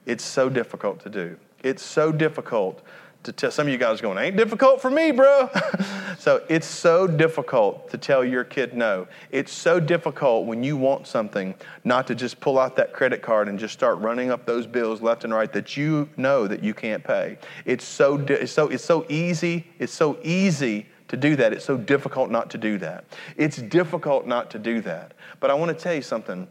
[0.05, 1.37] It's so difficult to do.
[1.63, 2.83] It's so difficult
[3.23, 5.49] to tell some of you guys going, ain't difficult for me, bro.
[6.19, 9.07] so it's so difficult to tell your kid no.
[9.29, 11.53] It's so difficult when you want something
[11.83, 15.01] not to just pull out that credit card and just start running up those bills
[15.01, 17.37] left and right that you know that you can't pay.
[17.65, 19.67] It's so it's so it's so easy.
[19.77, 21.53] It's so easy to do that.
[21.53, 23.05] It's so difficult not to do that.
[23.37, 25.13] It's difficult not to do that.
[25.39, 26.47] But I want to tell you something.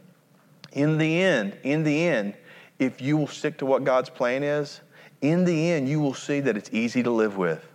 [0.71, 2.35] In the end, in the end,
[2.79, 4.79] if you will stick to what God's plan is,
[5.21, 7.65] in the end, you will see that it's easy to live with.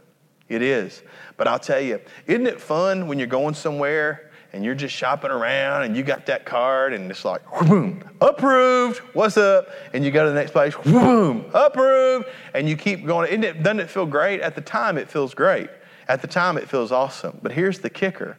[0.49, 1.03] It is.
[1.37, 5.31] But I'll tell you, isn't it fun when you're going somewhere and you're just shopping
[5.31, 9.69] around and you got that card and it's like, boom, approved, what's up?
[9.93, 13.29] And you go to the next place, boom, approved, and you keep going.
[13.29, 14.41] Isn't it, doesn't it feel great?
[14.41, 15.69] At the time, it feels great.
[16.09, 17.39] At the time, it feels awesome.
[17.43, 18.37] But here's the kicker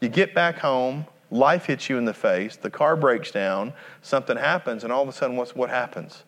[0.00, 4.38] you get back home, life hits you in the face, the car breaks down, something
[4.38, 6.24] happens, and all of a sudden, what's, what happens?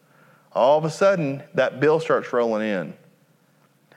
[0.55, 2.95] All of a sudden, that bill starts rolling in.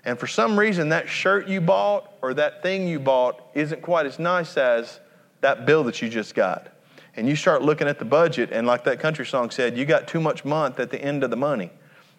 [0.06, 4.06] And for some reason, that shirt you bought or that thing you bought isn't quite
[4.06, 5.00] as nice as
[5.42, 6.68] that bill that you just got.
[7.16, 10.08] And you start looking at the budget, and like that country song said, you got
[10.08, 11.72] too much month at the end of the money.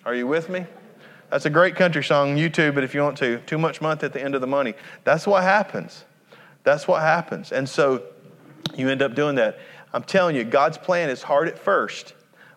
[0.04, 0.66] Are you with me?
[1.30, 4.04] That's a great country song on YouTube, but if you want to, too much month
[4.04, 4.74] at the end of the money.
[5.04, 6.04] That's what happens.
[6.62, 7.52] That's what happens.
[7.52, 8.02] And so
[8.76, 9.58] you end up doing that.
[9.92, 12.14] I'm telling you, God's plan is hard at first,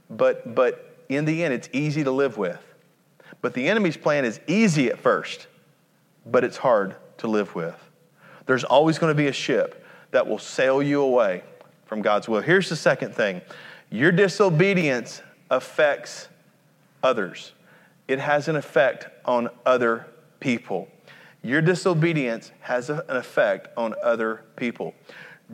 [0.10, 2.64] but, but in the end, it's easy to live with.
[3.42, 5.48] But the enemy's plan is easy at first,
[6.26, 7.76] but it's hard to live with.
[8.46, 11.44] There's always going to be a ship that will sail you away
[11.86, 12.42] from God's will.
[12.42, 13.42] Here's the second thing
[13.92, 16.28] your disobedience affects
[17.04, 17.54] others,
[18.08, 20.06] it has an effect on other
[20.40, 20.88] people.
[21.42, 24.94] Your disobedience has an effect on other people.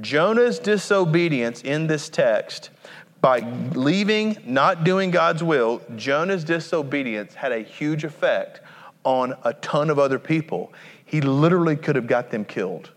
[0.02, 2.72] Jonah's disobedience in this text,
[3.22, 3.40] by
[3.74, 8.62] leaving, not doing God's will, Jonah's disobedience had a huge effect
[9.04, 10.74] on a ton of other people.
[11.06, 12.92] He literally could have got them killed.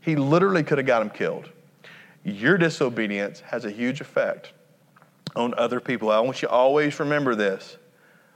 [0.00, 1.50] He literally could have got them killed.
[2.24, 4.52] Your disobedience has a huge effect
[5.34, 6.10] on other people.
[6.10, 7.76] I want you to always remember this.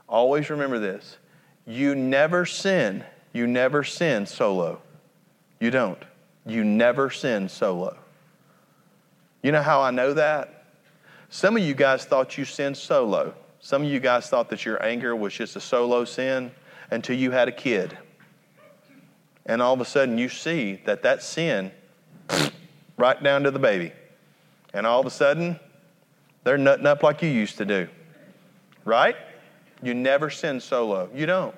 [0.07, 1.17] Always remember this.
[1.65, 3.03] You never sin.
[3.33, 4.81] You never sin solo.
[5.59, 6.01] You don't.
[6.45, 7.97] You never sin solo.
[9.43, 10.60] You know how I know that?
[11.33, 13.33] Some of you guys thought you sinned solo.
[13.61, 16.51] Some of you guys thought that your anger was just a solo sin
[16.91, 17.97] until you had a kid.
[19.45, 21.71] And all of a sudden you see that that sin,
[22.97, 23.93] right down to the baby.
[24.73, 25.57] And all of a sudden,
[26.43, 27.87] they're nutting up like you used to do.
[28.83, 29.15] Right?
[29.81, 31.09] You never sin solo.
[31.15, 31.55] You don't.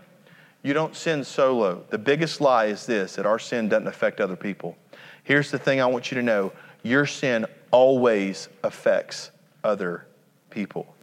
[0.62, 1.84] You don't sin solo.
[1.90, 4.78] The biggest lie is this that our sin doesn't affect other people.
[5.24, 9.32] Here's the thing I want you to know your sin always affects
[9.64, 10.08] other
[10.50, 10.94] people.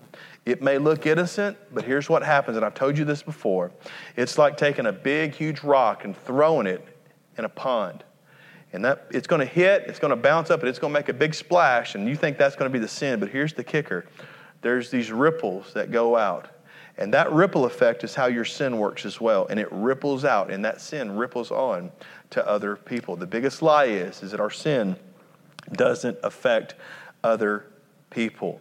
[0.46, 3.70] It may look innocent, but here's what happens, and I've told you this before.
[4.16, 6.86] It's like taking a big, huge rock and throwing it
[7.36, 8.04] in a pond.
[8.72, 10.98] And that it's going to hit, it's going to bounce up, and it's going to
[10.98, 13.20] make a big splash, and you think that's going to be the sin.
[13.20, 14.06] But here's the kicker
[14.62, 16.48] there's these ripples that go out.
[16.98, 19.46] And that ripple effect is how your sin works as well.
[19.48, 21.90] And it ripples out, and that sin ripples on
[22.30, 23.16] to other people.
[23.16, 24.96] The biggest lie is, is that our sin
[25.72, 26.74] doesn't affect
[27.24, 27.66] other
[28.10, 28.60] people.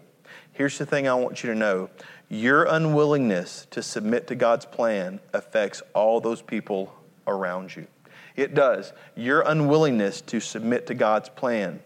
[0.53, 1.89] Here's the thing I want you to know
[2.29, 6.93] your unwillingness to submit to God's plan affects all those people
[7.25, 7.87] around you.
[8.35, 8.93] It does.
[9.15, 11.81] Your unwillingness to submit to God's plan.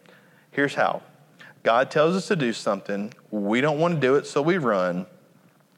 [0.52, 1.02] Here's how
[1.64, 5.06] God tells us to do something, we don't want to do it, so we run.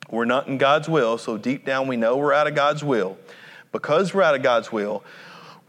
[0.10, 3.18] We're not in God's will, so deep down we know we're out of God's will.
[3.72, 5.04] Because we're out of God's will,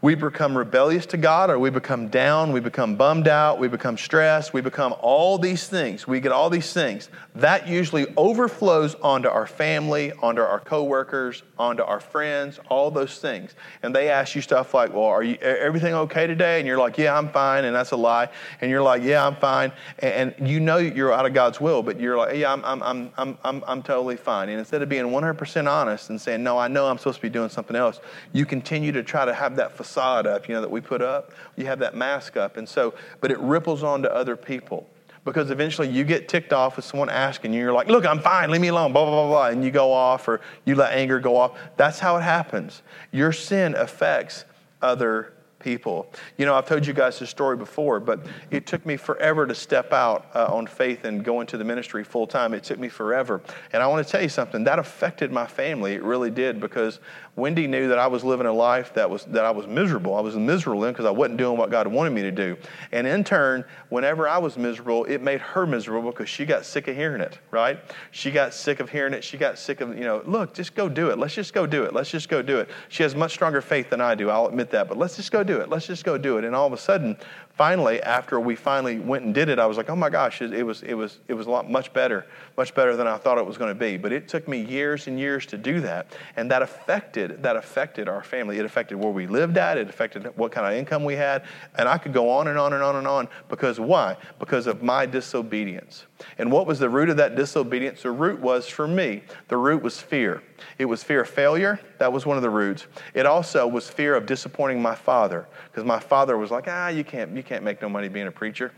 [0.07, 3.97] we become rebellious to God or we become down, we become bummed out, we become
[3.97, 6.07] stressed, we become all these things.
[6.07, 7.09] We get all these things.
[7.35, 13.53] That usually overflows onto our family, onto our coworkers, onto our friends, all those things.
[13.83, 16.97] And they ask you stuff like, "Well, are you everything okay today?" And you're like,
[16.97, 18.29] "Yeah, I'm fine." And that's a lie.
[18.61, 21.99] And you're like, "Yeah, I'm fine." And, you know you're out of God's will, but
[21.99, 25.11] you're like, "Yeah, I'm I'm I'm I'm I'm, I'm totally fine." And instead of being
[25.11, 27.99] 100% honest and saying, "No, I know I'm supposed to be doing something else,"
[28.31, 31.31] you continue to try to have that facade up, you know, that we put up.
[31.55, 32.57] You have that mask up.
[32.57, 34.89] And so, but it ripples on to other people
[35.25, 38.49] because eventually you get ticked off with someone asking you, you're like, look, I'm fine,
[38.49, 41.19] leave me alone, blah, blah, blah, blah, and you go off or you let anger
[41.19, 41.59] go off.
[41.75, 42.81] That's how it happens.
[43.11, 44.45] Your sin affects
[44.81, 45.33] other
[45.67, 46.09] people.
[46.37, 49.53] You know, I've told you guys this story before, but it took me forever to
[49.53, 52.53] step out uh, on faith and go into the ministry full time.
[52.53, 53.41] It took me forever.
[53.73, 55.91] And I want to tell you something, that affected my family.
[55.91, 57.01] It really did because
[57.35, 60.15] Wendy knew that I was living a life that was that I was miserable.
[60.15, 62.57] I was miserable in because I wasn't doing what God wanted me to do.
[62.91, 66.87] And in turn, whenever I was miserable, it made her miserable because she got sick
[66.87, 67.79] of hearing it, right?
[68.11, 69.23] She got sick of hearing it.
[69.23, 71.19] She got sick of, you know, look, just go do it.
[71.19, 71.93] Let's just go do it.
[71.93, 72.69] Let's just go do it.
[72.89, 74.31] She has much stronger faith than I do.
[74.31, 74.87] I'll admit that.
[74.87, 75.56] But let's just go do it.
[75.65, 76.43] Let's just go do it.
[76.43, 77.17] And all of a sudden,
[77.57, 80.53] finally, after we finally went and did it, I was like, oh my gosh, it,
[80.53, 83.39] it was, it, was, it was a lot much better, much better than I thought
[83.39, 83.97] it was going to be.
[83.97, 86.15] But it took me years and years to do that.
[86.35, 88.59] And that affected, that affected our family.
[88.59, 89.79] It affected where we lived at.
[89.79, 91.45] It affected what kind of income we had.
[91.75, 94.17] And I could go on and on and on and on because why?
[94.37, 96.05] Because of my disobedience.
[96.37, 98.03] And what was the root of that disobedience?
[98.03, 100.43] The root was for me, the root was fear.
[100.77, 101.79] It was fear of failure.
[101.99, 102.87] That was one of the roots.
[103.13, 107.03] It also was fear of disappointing my father because my father was like, ah, you
[107.03, 108.71] can't, you can't make no money being a preacher.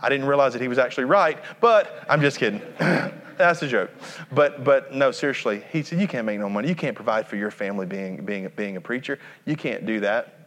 [0.00, 2.60] I didn't realize that he was actually right, but I'm just kidding.
[3.36, 3.90] That's a joke.
[4.32, 6.68] But, but no, seriously, he said, you can't make no money.
[6.68, 9.18] You can't provide for your family being, being, being a preacher.
[9.44, 10.44] You can't do that.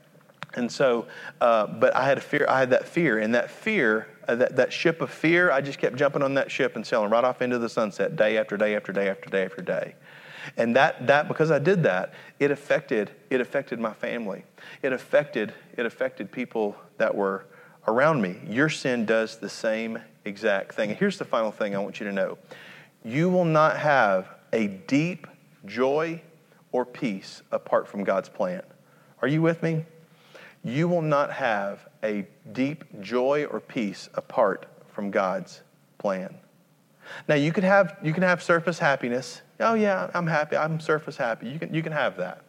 [0.53, 1.07] And so,
[1.41, 2.45] uh, but I had a fear.
[2.49, 5.77] I had that fear, and that fear, uh, that, that ship of fear, I just
[5.77, 8.75] kept jumping on that ship and sailing right off into the sunset, day after day
[8.75, 9.95] after day after day after day.
[10.55, 14.45] And that, that because I did that, it affected, it affected my family.
[14.81, 17.45] It affected, it affected people that were
[17.87, 18.37] around me.
[18.47, 20.89] Your sin does the same exact thing.
[20.89, 22.37] And here's the final thing I want you to know
[23.03, 25.27] you will not have a deep
[25.65, 26.21] joy
[26.71, 28.61] or peace apart from God's plan.
[29.21, 29.85] Are you with me?
[30.63, 35.61] You will not have a deep joy or peace apart from God's
[35.97, 36.35] plan.
[37.27, 39.41] Now you can have you can have surface happiness.
[39.59, 40.57] Oh yeah, I'm happy.
[40.57, 41.49] I'm surface happy.
[41.49, 42.41] You can you can have that.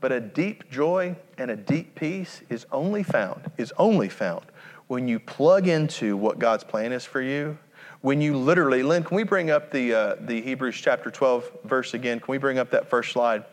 [0.00, 4.46] But a deep joy and a deep peace is only found, is only found
[4.86, 7.58] when you plug into what God's plan is for you.
[8.00, 11.92] When you literally, Lynn, can we bring up the, uh, the Hebrews chapter 12 verse
[11.92, 12.18] again?
[12.18, 13.44] Can we bring up that first slide?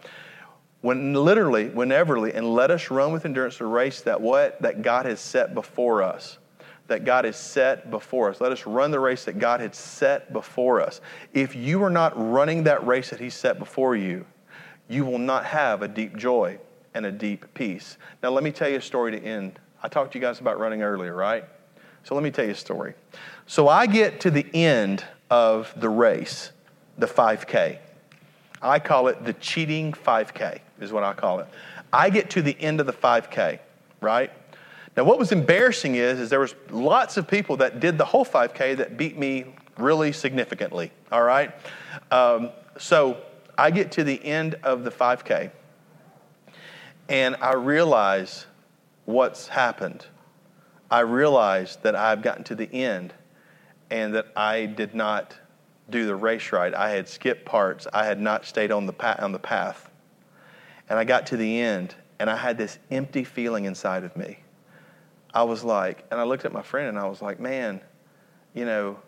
[0.81, 4.61] When literally, wheneverly, and let us run with endurance the race that what?
[4.61, 6.37] That God has set before us.
[6.87, 8.39] That God has set before us.
[8.39, 11.01] Let us run the race that God had set before us.
[11.33, 14.25] If you are not running that race that He set before you,
[14.87, 16.59] you will not have a deep joy
[16.93, 17.97] and a deep peace.
[18.23, 19.59] Now, let me tell you a story to end.
[19.83, 21.45] I talked to you guys about running earlier, right?
[22.03, 22.93] So, let me tell you a story.
[23.45, 26.51] So, I get to the end of the race,
[26.97, 27.79] the 5K.
[28.61, 31.47] I call it the cheating 5K, is what I call it.
[31.93, 33.59] I get to the end of the 5K,
[34.01, 34.31] right?
[34.95, 38.25] Now, what was embarrassing is, is there was lots of people that did the whole
[38.25, 41.51] 5K that beat me really significantly, all right?
[42.09, 43.17] Um, so
[43.57, 45.51] I get to the end of the 5K
[47.09, 48.45] and I realize
[49.05, 50.05] what's happened.
[50.91, 53.13] I realize that I've gotten to the end
[53.89, 55.35] and that I did not
[55.89, 56.73] do the race right.
[56.73, 57.87] I had skipped parts.
[57.93, 59.89] I had not stayed on the, path, on the path.
[60.89, 64.39] And I got to the end and I had this empty feeling inside of me.
[65.33, 67.81] I was like, and I looked at my friend and I was like, man,
[68.53, 68.99] you know,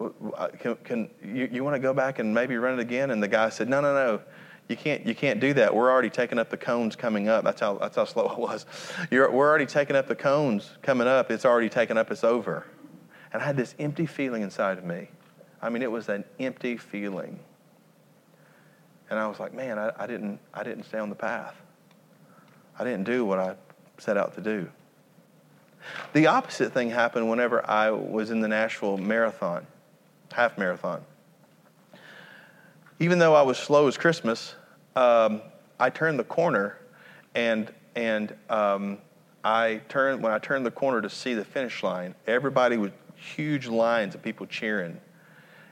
[0.00, 3.10] Uh, can, can you, you want to go back and maybe run it again?
[3.10, 4.20] And the guy said, no, no, no.
[4.68, 5.74] You can't, you can't do that.
[5.74, 7.44] We're already taking up the cones coming up.
[7.44, 8.66] That's how, that's how slow it was.
[9.10, 11.30] You're, we're already taking up the cones coming up.
[11.30, 12.10] It's already taken up.
[12.10, 12.66] It's over.
[13.32, 15.08] And I had this empty feeling inside of me.
[15.60, 17.38] I mean, it was an empty feeling.
[19.10, 21.54] And I was like, man, I, I, didn't, I didn't stay on the path.
[22.78, 23.54] I didn't do what I
[23.98, 24.68] set out to do.
[26.14, 29.66] The opposite thing happened whenever I was in the Nashville Marathon
[30.34, 31.00] half marathon.
[32.98, 34.54] Even though I was slow as Christmas,
[34.96, 35.40] um,
[35.78, 36.78] I turned the corner,
[37.34, 38.98] and and um,
[39.44, 42.14] I turned when I turned the corner to see the finish line.
[42.26, 45.00] Everybody was huge lines of people cheering,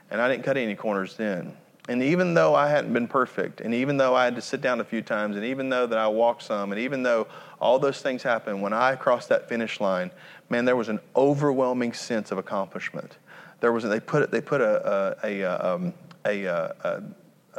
[0.09, 1.55] and I didn't cut any corners then.
[1.89, 4.79] And even though I hadn't been perfect, and even though I had to sit down
[4.79, 7.27] a few times, and even though that I walked some, and even though
[7.59, 10.11] all those things happened, when I crossed that finish line,
[10.47, 13.17] man, there was an overwhelming sense of accomplishment
[13.63, 15.93] there was they put they put a a, a, um,
[16.25, 17.01] a, a,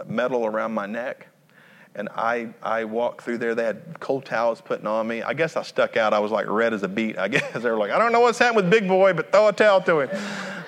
[0.06, 1.28] medal around my neck,
[1.94, 3.54] and I I walked through there.
[3.54, 5.22] They had cold towels putting on me.
[5.22, 6.12] I guess I stuck out.
[6.12, 7.16] I was like red as a beet.
[7.18, 9.48] I guess they were like, I don't know what's happened with Big Boy, but throw
[9.48, 10.10] a towel to him.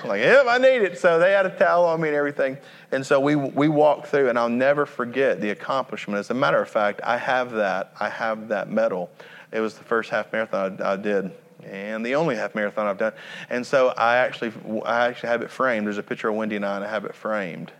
[0.02, 0.98] I'm like, yep, I need it.
[0.98, 2.56] So they had a towel on me and everything.
[2.90, 6.18] And so we we walked through, and I'll never forget the accomplishment.
[6.18, 7.92] As a matter of fact, I have that.
[8.00, 9.10] I have that medal.
[9.52, 11.30] It was the first half marathon I, I did
[11.66, 13.12] and the only half marathon I've done.
[13.50, 14.52] And so I actually,
[14.84, 15.86] I actually have it framed.
[15.86, 17.72] There's a picture of Wendy and I, and I have it framed.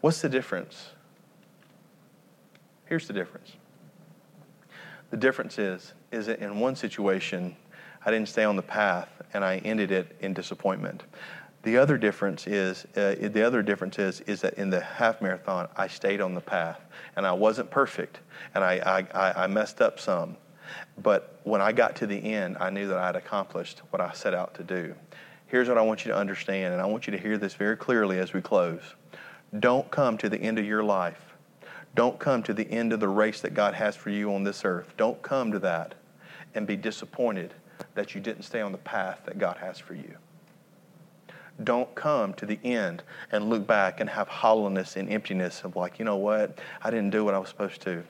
[0.00, 0.90] What's the difference?
[2.86, 3.52] Here's the difference.
[5.10, 7.56] The difference is, is that in one situation,
[8.04, 11.02] I didn't stay on the path, and I ended it in disappointment.
[11.62, 15.68] The other difference is, uh, the other difference is, is that in the half marathon,
[15.76, 16.80] I stayed on the path,
[17.16, 18.20] and I wasn't perfect,
[18.54, 20.36] and I, I, I messed up some
[21.02, 24.12] but when I got to the end, I knew that I had accomplished what I
[24.12, 24.94] set out to do.
[25.46, 27.76] Here's what I want you to understand, and I want you to hear this very
[27.76, 28.82] clearly as we close.
[29.58, 31.34] Don't come to the end of your life.
[31.94, 34.64] Don't come to the end of the race that God has for you on this
[34.64, 34.92] earth.
[34.96, 35.94] Don't come to that
[36.54, 37.54] and be disappointed
[37.94, 40.16] that you didn't stay on the path that God has for you.
[41.64, 43.02] Don't come to the end
[43.32, 46.58] and look back and have hollowness and emptiness of like, you know what?
[46.82, 48.04] I didn't do what I was supposed to.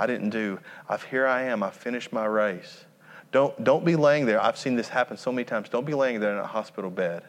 [0.00, 0.58] I didn't do.
[0.88, 1.62] I've here I am.
[1.62, 2.86] I finished my race.
[3.30, 4.42] Don't don't be laying there.
[4.42, 5.68] I've seen this happen so many times.
[5.68, 7.22] Don't be laying there in a hospital bed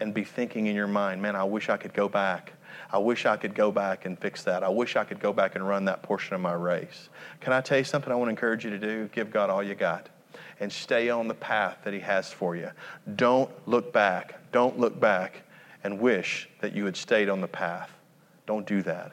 [0.00, 2.52] and be thinking in your mind, man, I wish I could go back.
[2.92, 4.62] I wish I could go back and fix that.
[4.62, 7.08] I wish I could go back and run that portion of my race.
[7.40, 9.08] Can I tell you something I want to encourage you to do?
[9.12, 10.08] Give God all you got
[10.60, 12.70] and stay on the path that He has for you.
[13.16, 14.34] Don't look back.
[14.52, 15.42] Don't look back
[15.82, 17.90] and wish that you had stayed on the path.
[18.46, 19.12] Don't do that.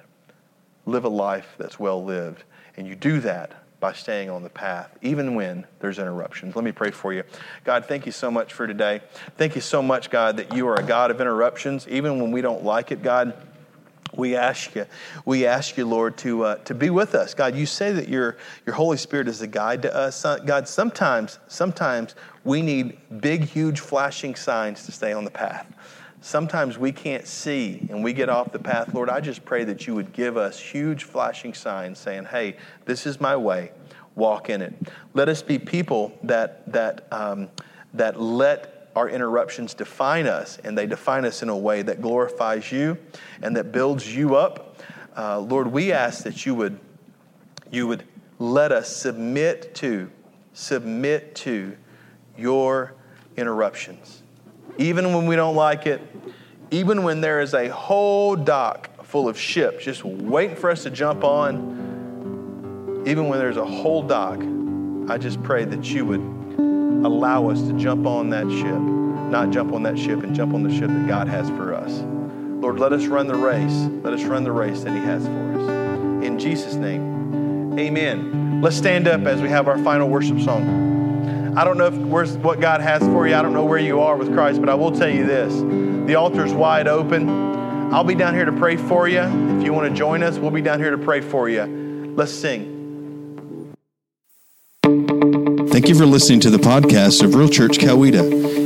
[0.85, 2.43] Live a life that's well lived.
[2.75, 6.55] And you do that by staying on the path, even when there's interruptions.
[6.55, 7.23] Let me pray for you.
[7.65, 9.01] God, thank you so much for today.
[9.37, 12.41] Thank you so much, God, that you are a God of interruptions, even when we
[12.41, 13.33] don't like it, God.
[14.15, 14.85] We ask you,
[15.25, 17.55] we ask you, Lord, to uh, to be with us, God.
[17.55, 20.67] You say that your your Holy Spirit is a guide to us, God.
[20.67, 25.65] Sometimes, sometimes we need big, huge, flashing signs to stay on the path
[26.23, 28.93] sometimes we can't see and we get off the path.
[28.93, 32.55] Lord, I just pray that you would give us huge flashing signs saying, hey,
[32.85, 33.71] this is my way,
[34.15, 34.73] walk in it.
[35.13, 37.49] Let us be people that, that, um,
[37.93, 42.71] that let our interruptions define us and they define us in a way that glorifies
[42.71, 42.97] you
[43.41, 44.77] and that builds you up.
[45.17, 46.79] Uh, Lord, we ask that you would,
[47.69, 48.05] you would
[48.39, 50.09] let us submit to,
[50.53, 51.75] submit to
[52.37, 52.93] your
[53.35, 54.22] interruptions
[54.77, 56.01] even when we don't like it,
[56.71, 60.89] even when there is a whole dock full of ships just waiting for us to
[60.89, 64.39] jump on, even when there's a whole dock,
[65.09, 66.21] I just pray that you would
[67.05, 68.79] allow us to jump on that ship,
[69.29, 71.91] not jump on that ship and jump on the ship that God has for us.
[72.61, 73.89] Lord, let us run the race.
[74.03, 76.25] Let us run the race that He has for us.
[76.25, 78.61] In Jesus' name, amen.
[78.61, 80.82] Let's stand up as we have our final worship song.
[81.55, 83.35] I don't know what God has for you.
[83.35, 85.53] I don't know where you are with Christ, but I will tell you this.
[86.07, 87.29] The altar's wide open.
[87.93, 89.19] I'll be down here to pray for you.
[89.19, 92.13] If you want to join us, we'll be down here to pray for you.
[92.15, 92.71] Let's sing.
[94.81, 98.23] Thank you for listening to the podcast of Real Church Coweta.